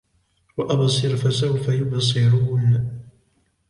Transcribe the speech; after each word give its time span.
وَأَبْصِرْ 0.57 1.15
فَسَوْفَ 1.17 1.69
يُبْصِرُونَ 1.69 2.91